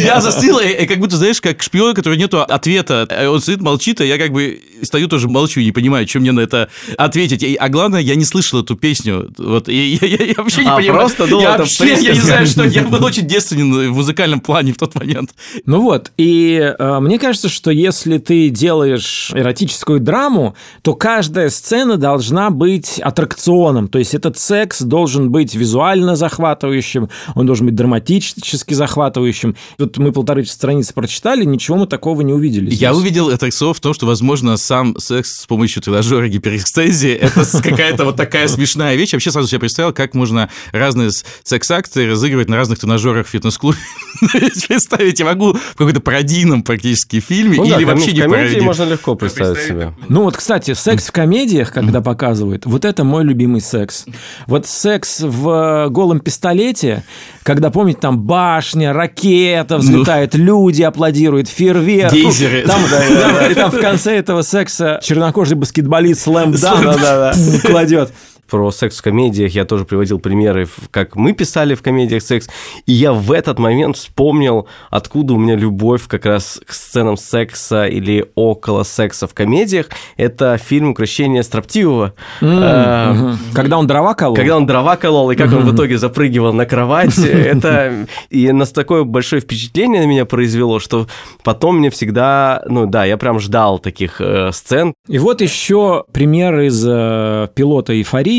[0.01, 4.05] я застыл, как будто, знаешь, как шпион, который нету ответа, А он сидит, молчит, а
[4.05, 7.99] я как бы стою тоже молчу, не понимаю, чем мне на это ответить, а главное,
[8.01, 10.99] я не слышал эту песню, вот, и я, я- я вообще не А, понимаю.
[11.01, 14.73] просто думал, я вообще, я не знаю, что, я был очень девственен в музыкальном плане
[14.73, 15.31] в тот момент.
[15.65, 21.97] Ну вот, и э, мне кажется, что если ты делаешь эротическую драму, то каждая сцена
[21.97, 23.87] должна быть аттракционом.
[23.87, 29.55] То есть этот секс должен быть визуально захватывающим, он должен быть драматически захватывающим.
[29.77, 32.69] Вот мы полторы страницы прочитали, ничего мы такого не увидели.
[32.71, 38.05] Я увидел аттракцион в том, что, возможно, сам секс с помощью тренажера гиперэкстазии это какая-то
[38.05, 39.13] вот такая смешная вещь.
[39.13, 43.79] Вообще сразу себе представил, как можно разные с- секс-акции разыгрывать на разных тренажерах в фитнес-клубе.
[44.67, 48.19] Представить я могу в какой-то пародийном практически фильме Ну да, или ком- вообще в не
[48.19, 48.65] комедии пародийном.
[48.65, 49.93] можно легко представить себе.
[50.09, 54.05] Ну вот, кстати, секс в комедиях, когда показывают, вот это мой любимый секс.
[54.45, 55.49] Вот секс в
[55.85, 57.03] э, голом пистолете,
[57.41, 62.11] когда, помните, там башня, ракета взлетает, люди аплодируют, фейерверк.
[62.11, 62.17] Ну.
[62.19, 62.63] Гейзеры.
[62.65, 67.33] Там, там- и там в конце этого секса чернокожий баскетболист слэм Да-да-да.
[67.65, 68.11] кладет.
[68.49, 72.49] Про секс в комедиях я тоже приводил примеры, как мы писали в комедиях секс.
[72.85, 77.85] И я в этот момент вспомнил, откуда у меня любовь как раз к сценам секса
[77.85, 79.87] или около секса в комедиях.
[80.17, 82.13] Это фильм «Укрощение строптивого».
[82.41, 83.33] Э.
[83.53, 84.35] Когда он дрова колол.
[84.35, 88.71] Когда он дрова колол, и как он в итоге запрыгивал на кровать, это и нас
[88.71, 91.07] такое большое впечатление на меня произвело, что
[91.43, 94.93] потом мне всегда, ну да, я прям ждал таких э, сцен.
[95.07, 98.38] И вот еще пример из э, пилота «Эйфории».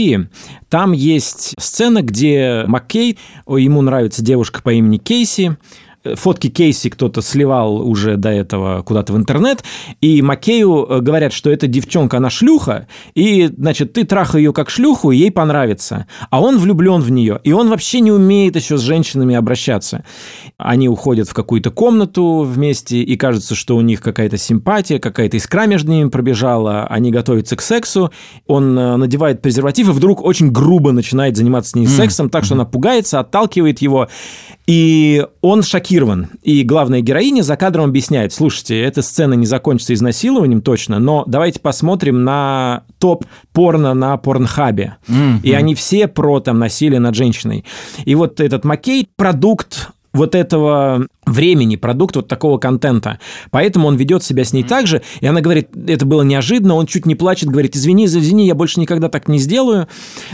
[0.68, 5.56] Там есть сцена, где Маккей, ему нравится девушка по имени Кейси,
[6.02, 9.62] Фотки Кейси кто-то сливал уже до этого куда-то в интернет,
[10.00, 14.70] и Маккею э, говорят, что эта девчонка, она шлюха, и, значит, ты трахай ее как
[14.70, 16.06] шлюху, и ей понравится.
[16.30, 20.04] А он влюблен в нее, и он вообще не умеет еще с женщинами обращаться.
[20.56, 25.66] Они уходят в какую-то комнату вместе, и кажется, что у них какая-то симпатия, какая-то искра
[25.66, 28.10] между ними пробежала, они готовятся к сексу,
[28.46, 32.54] он э, надевает презерватив, и вдруг очень грубо начинает заниматься с ней сексом, так что
[32.54, 34.08] она пугается, отталкивает его,
[34.66, 36.29] и он шокирован.
[36.42, 41.59] И главная героиня за кадром объясняет, слушайте, эта сцена не закончится изнасилованием точно, но давайте
[41.61, 44.96] посмотрим на топ порно на порнхабе.
[45.42, 47.64] И они все про там насилие над женщиной.
[48.05, 53.20] И вот этот Маккей продукт вот этого времени, продукт вот такого контента.
[53.50, 56.87] Поэтому он ведет себя с ней так же, и она говорит, это было неожиданно, он
[56.87, 59.87] чуть не плачет, говорит, извини, извини, я больше никогда так не сделаю.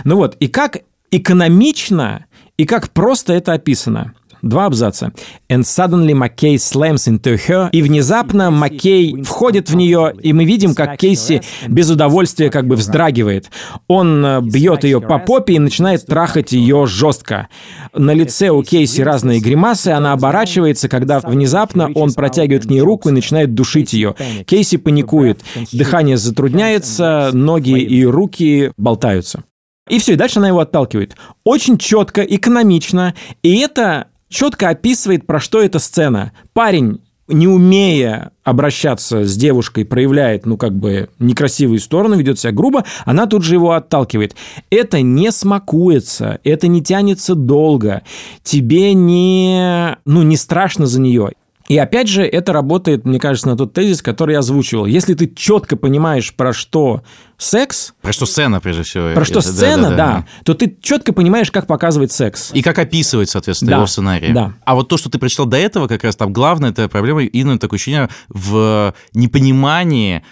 [0.05, 0.79] Ну вот, и как
[1.11, 2.25] экономично,
[2.57, 4.15] и как просто это описано.
[4.43, 5.13] Два абзаца.
[5.49, 7.69] And suddenly McKay slams into her.
[7.73, 12.77] И внезапно Маккей входит в нее, и мы видим, как Кейси без удовольствия как бы
[12.77, 13.51] вздрагивает.
[13.89, 17.49] Он э, бьет ее по попе и начинает трахать ее жестко.
[17.95, 23.09] На лице у Кейси разные гримасы, она оборачивается, когда внезапно он протягивает к ней руку
[23.09, 24.15] и начинает душить ее.
[24.47, 25.41] Кейси паникует,
[25.73, 29.45] дыхание затрудняется, ноги и руки болтаются.
[29.89, 31.17] И все, и дальше она его отталкивает.
[31.45, 33.15] Очень четко, экономично.
[33.43, 36.33] И это четко описывает, про что эта сцена.
[36.53, 42.85] Парень не умея обращаться с девушкой, проявляет, ну, как бы, некрасивые стороны, ведет себя грубо,
[43.05, 44.37] она тут же его отталкивает.
[44.71, 48.03] Это не смакуется, это не тянется долго,
[48.43, 51.33] тебе не, ну, не страшно за нее.
[51.69, 54.87] И опять же, это работает, мне кажется, на тот тезис, который я озвучивал.
[54.87, 57.03] Если ты четко понимаешь, про что
[57.39, 59.13] секс, Про что сцена, прежде всего.
[59.15, 62.51] про что Это- сцена, да, то ты четко понимаешь, как показывать секс.
[62.55, 64.33] И как описывать, соответственно, Да, его в сценарии.
[64.33, 64.55] да.
[64.65, 67.59] А вот то, что ты прочитал до этого, как раз там главная эта проблема, именно
[67.59, 70.23] такое ощущение в непонимании,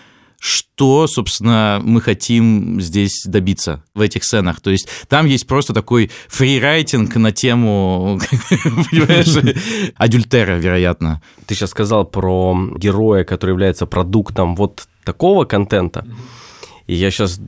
[0.44, 4.60] что, собственно, мы хотим здесь добиться в этих сценах.
[4.60, 8.20] То есть там есть просто такой фрирайтинг на тему,
[8.90, 9.56] понимаешь,
[9.96, 11.22] адюльтера, вероятно.
[11.46, 16.06] Ты сейчас сказал про героя, который является продуктом вот такого контента.
[16.86, 17.40] И я сейчас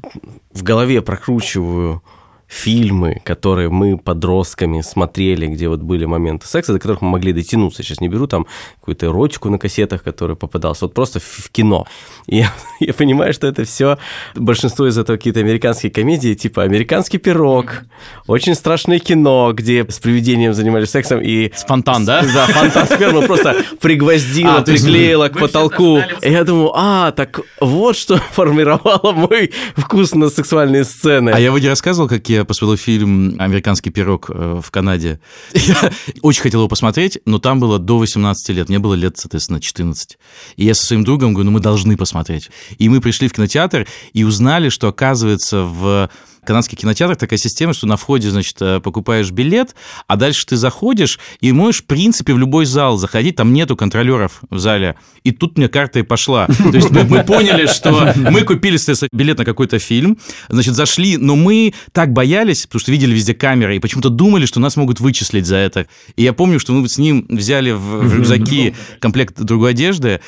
[0.55, 2.03] в голове прокручиваю
[2.49, 7.83] фильмы, которые мы подростками смотрели, где вот были моменты секса, до которых мы могли дотянуться.
[7.83, 8.47] Сейчас не беру там
[8.81, 11.87] какую-то эротику на кассетах, которая попадалась, вот просто в кино.
[12.27, 13.99] И я, я понимаю, что это все,
[14.35, 17.83] большинство из этого какие-то американские комедии, типа «Американский пирог»,
[18.27, 22.23] «Очень страшное кино», где с привидением занимались сексом и С фонтан, да?
[22.35, 26.01] да, фонтан спермы просто пригвоздила, А, приклеила к потолку.
[26.23, 31.31] И я думаю, а, так вот что формировало мой вкус на сексуальные сцены.
[31.31, 35.21] А я не рассказывал, как я посмотрел фильм «Американский пирог» э, в Канаде.
[35.55, 35.91] Я
[36.23, 38.69] очень хотел его посмотреть, но там было до 18 лет.
[38.69, 40.19] Мне было лет, соответственно, 14.
[40.57, 42.51] И я со своим другом говорю, ну мы должны посмотреть.
[42.79, 46.11] И мы пришли в кинотеатр и узнали, что, оказывается, в
[46.47, 49.75] канадских кинотеатрах такая система, что на входе, значит, э, покупаешь билет,
[50.07, 54.41] а дальше ты заходишь и можешь, в принципе, в любой зал заходить, там нету контролеров
[54.49, 54.97] в зале.
[55.25, 56.47] И тут мне карта и пошла.
[56.47, 58.77] То есть мы, мы поняли, что мы купили
[59.13, 63.77] билет на какой-то фильм, значит, зашли, но мы так боялись, потому что видели везде камеры,
[63.77, 65.87] и почему-то думали, что нас могут вычислить за это.
[66.15, 70.21] И я помню, что мы с ним взяли в в рюкзаки комплект другой одежды,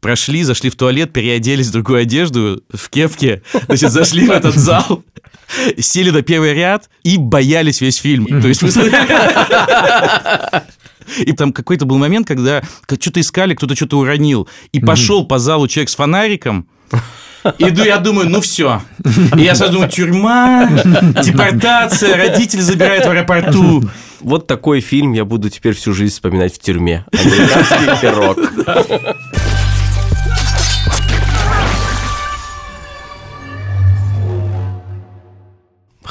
[0.00, 5.04] прошли, зашли в туалет, переоделись в другую одежду, в кепке, значит, зашли в этот зал,
[5.78, 8.26] сели на первый ряд и боялись весь фильм.
[8.26, 8.62] То есть
[11.18, 14.48] И там какой-то был момент, когда что-то искали, кто-то что-то уронил.
[14.72, 16.66] И пошел по залу человек с фонариком,
[17.58, 18.80] Иду, я думаю, ну все.
[19.36, 20.66] И я сразу думаю, тюрьма,
[21.22, 23.84] депортация, родители забирают в аэропорту.
[24.20, 27.04] Вот такой фильм я буду теперь всю жизнь вспоминать в тюрьме.
[27.12, 28.38] Американский пирог.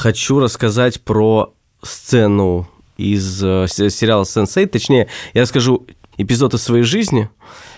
[0.04, 4.68] Хочу рассказать про сцену из э, сериала Sense8.
[4.68, 5.88] Точнее, я расскажу
[6.18, 7.30] эпизод из своей жизни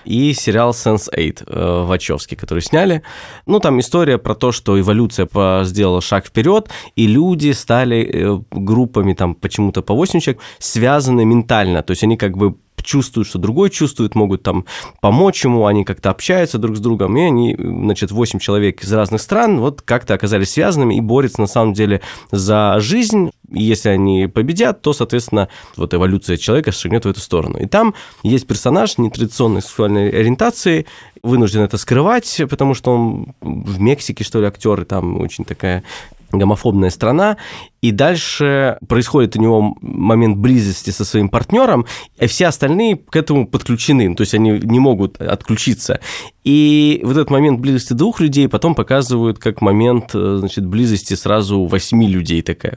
[0.05, 3.03] и сериал Sense8 э, Вачовски, который сняли.
[3.45, 5.29] Ну, там история про то, что эволюция
[5.65, 11.83] сделала шаг вперед, и люди стали э, группами там почему-то по 8 человек связаны ментально.
[11.83, 12.55] То есть они как бы
[12.85, 14.65] чувствуют, что другой чувствует, могут там
[15.01, 19.21] помочь ему, они как-то общаются друг с другом, и они, значит, 8 человек из разных
[19.21, 24.27] стран вот как-то оказались связанными и борются на самом деле за жизнь, и если они
[24.27, 27.57] победят, то, соответственно, вот эволюция человека шагнет в эту сторону.
[27.59, 30.85] И там есть персонаж нетрадиционной сексуальной ориентации,
[31.23, 35.83] вынужден это скрывать, потому что он в Мексике, что ли, актер, и там очень такая
[36.31, 37.37] гомофобная страна,
[37.81, 41.85] и дальше происходит у него момент близости со своим партнером,
[42.19, 45.99] и все остальные к этому подключены, то есть они не могут отключиться.
[46.43, 51.65] И вот этот момент близости двух людей потом показывают как момент, э, значит, близости сразу
[51.65, 52.75] восьми людей такая.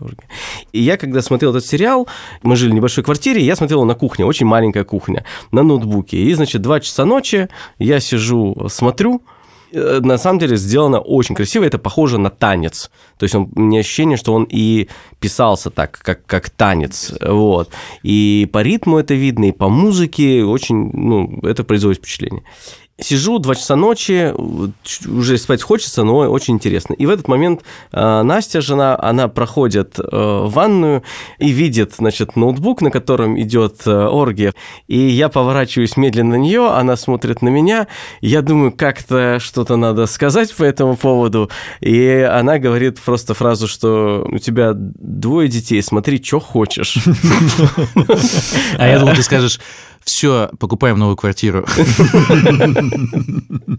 [0.72, 2.08] И я, когда смотрел этот сериал,
[2.42, 6.18] мы жили в небольшой квартире, я смотрел на кухне, очень маленькая кухня, на ноутбуке.
[6.18, 9.22] И, значит, два часа ночи я сижу, смотрю,
[9.72, 12.90] на самом деле сделано очень красиво, это похоже на танец.
[13.18, 14.88] То есть он, мне ощущение, что он и
[15.20, 17.12] писался так, как, как танец.
[17.20, 17.70] Вот.
[18.02, 22.42] И по ритму это видно, и по музыке очень, ну, это производит впечатление.
[23.00, 24.34] Сижу, два часа ночи,
[25.06, 26.94] уже спать хочется, но очень интересно.
[26.94, 31.04] И в этот момент э, Настя, жена, она проходит э, ванную
[31.38, 34.52] и видит, значит, ноутбук, на котором идет э, оргия.
[34.88, 37.86] И я поворачиваюсь медленно на нее, она смотрит на меня.
[38.20, 41.50] Я думаю, как-то что-то надо сказать по этому поводу.
[41.80, 46.98] И она говорит просто фразу, что у тебя двое детей, смотри, что хочешь.
[48.78, 49.60] А я думал, ты скажешь,
[50.04, 51.64] все, покупаем новую квартиру.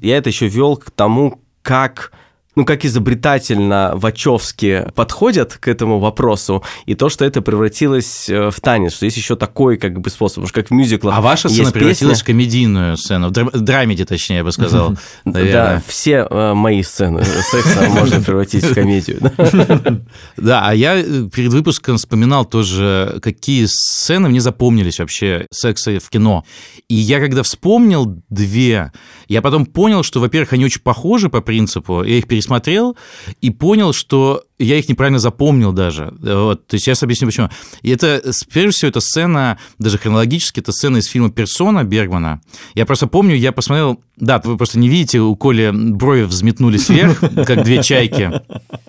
[0.02, 2.12] Я это еще вел к тому, как
[2.56, 8.60] ну, как изобретательно Вачовски подходят к этому вопросу, и то, что это превратилось э, в
[8.60, 11.48] танец, что есть еще такой как бы способ, потому что как в мюзиклах А ваша
[11.48, 12.24] сцена превратилась песня...
[12.24, 14.98] в комедийную сцену, в драмеди, точнее, я бы сказал.
[15.26, 19.20] Да, все э, мои сцены секса можно превратить в комедию.
[20.38, 26.10] Да, а я э, перед выпуском вспоминал тоже, какие сцены мне запомнились вообще секса в
[26.10, 26.46] кино.
[26.88, 28.92] И я когда вспомнил две,
[29.28, 32.96] я потом понял, что, во-первых, они очень похожи по принципу, я их пересмотрел
[33.42, 36.14] и понял, что я их неправильно запомнил даже.
[36.22, 37.50] Вот, то есть я объясню, почему.
[37.82, 38.22] И это,
[38.52, 42.42] прежде всего, это сцена, даже хронологически, это сцена из фильма «Персона» Бергмана.
[42.76, 44.02] Я просто помню, я посмотрел...
[44.16, 48.42] Да, вы просто не видите, у Коли брови взметнулись вверх, как две чайки.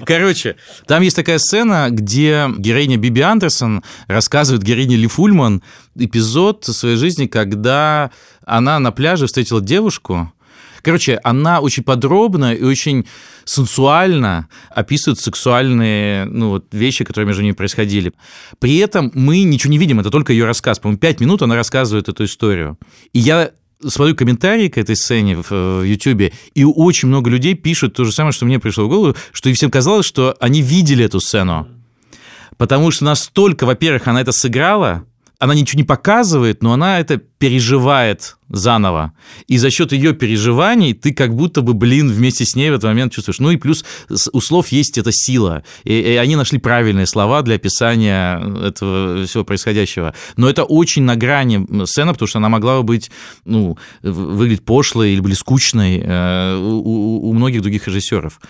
[0.04, 5.62] Короче, там есть такая сцена, где героиня Биби Андерсон рассказывает героине Ли Фульман
[5.96, 8.10] эпизод своей жизни, когда
[8.44, 10.32] она на пляже встретила девушку,
[10.82, 13.06] Короче, она очень подробно и очень
[13.44, 18.12] сенсуально описывает сексуальные ну, вот, вещи, которые между ними происходили.
[18.58, 20.78] При этом мы ничего не видим, это только ее рассказ.
[20.78, 22.78] По-моему, пять минут она рассказывает эту историю.
[23.12, 23.50] И я
[23.86, 28.32] смотрю комментарии к этой сцене в Ютубе, и очень много людей пишут то же самое,
[28.32, 31.68] что мне пришло в голову, что и всем казалось, что они видели эту сцену.
[32.56, 35.04] Потому что настолько, во-первых, она это сыграла,
[35.38, 39.12] она ничего не показывает, но она это переживает заново.
[39.46, 42.84] И за счет ее переживаний ты как будто бы, блин, вместе с ней в этот
[42.84, 43.38] момент чувствуешь.
[43.38, 43.84] Ну и плюс
[44.32, 45.62] у слов есть эта сила.
[45.84, 50.14] И, и они нашли правильные слова для описания этого всего происходящего.
[50.36, 53.10] Но это очень на грани сцена, потому что она могла бы быть,
[53.44, 58.40] ну, выглядеть пошлой или были скучной э, у, у многих других режиссеров.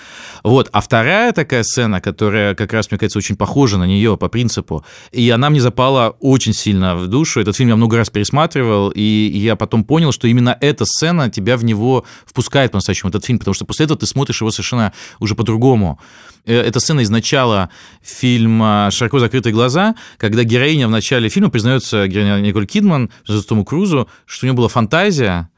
[0.43, 0.69] Вот.
[0.73, 4.85] А вторая такая сцена, которая как раз, мне кажется, очень похожа на нее по принципу,
[5.13, 7.41] и она мне запала очень сильно в душу.
[7.41, 11.57] Этот фильм я много раз пересматривал, и я потом понял, что именно эта сцена тебя
[11.57, 15.35] в него впускает по-настоящему, этот фильм, потому что после этого ты смотришь его совершенно уже
[15.35, 15.99] по-другому.
[16.47, 17.71] Э, эта сцена из начала
[18.01, 23.11] фильма «Широко закрытые глаза», когда героиня в начале фильма признается, героиня Николь Кидман,
[23.49, 25.49] Тому Крузу, что у нее была фантазия,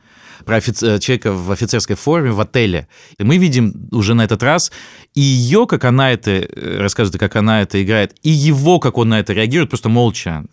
[0.47, 2.89] про офицер, человека в офицерской форме в отеле.
[3.19, 4.73] И мы видим уже на этот раз
[5.15, 9.11] и ее, как она это э, рассказывает, как она это играет, и его, как он
[9.11, 10.45] на это реагирует, просто молча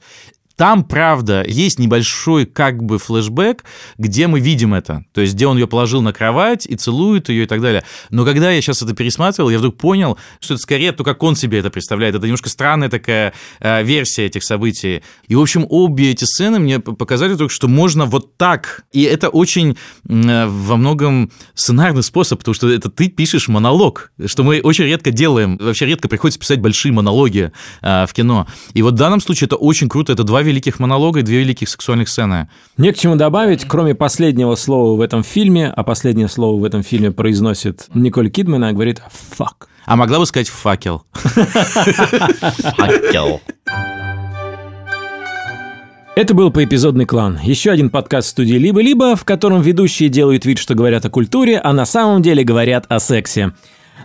[0.60, 3.64] Там, правда, есть небольшой как бы флешбэк,
[3.98, 5.06] где мы видим это.
[5.14, 7.86] То есть, где он ее положил на кровать и целует ее и так далее.
[8.10, 11.38] Но когда я сейчас это пересматривал, я вдруг понял, что это скорее то, как он
[11.38, 12.16] себе это представляет.
[12.16, 15.02] Это немножко странная такая э, версия этих событий.
[15.30, 18.84] И, в общем, обе эти сцены мне показали только, что можно вот так.
[18.92, 19.78] И это очень
[20.10, 25.12] э, во многом сценарный способ, потому что это ты пишешь монолог, что мы очень редко
[25.12, 25.56] делаем.
[25.56, 28.46] Вообще редко приходится писать большие монологи э, в кино.
[28.74, 30.12] И вот в данном случае это очень круто.
[30.12, 32.50] Это два великих монолога и две великих сексуальных сцены.
[32.78, 36.84] Не к чему добавить, кроме последнего слова в этом фильме, а последнее слово в этом
[36.84, 39.70] фильме произносит Николь Кидман, она говорит «фак».
[39.86, 41.04] А могла бы сказать «факел».
[42.76, 43.42] Факел.
[46.16, 47.40] Это был поэпизодный клан.
[47.42, 51.72] Еще один подкаст студии «Либо-либо», в котором ведущие делают вид, что говорят о культуре, а
[51.72, 53.54] на самом деле говорят о сексе.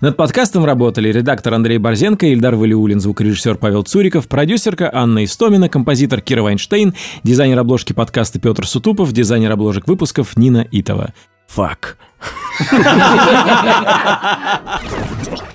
[0.01, 6.21] Над подкастом работали редактор Андрей Борзенко, Ильдар Валиулин, звукорежиссер Павел Цуриков, продюсерка Анна Истомина, композитор
[6.21, 11.13] Кира Вайнштейн, дизайнер обложки подкаста Петр Сутупов, дизайнер обложек выпусков Нина Итова.
[11.47, 11.97] Фак.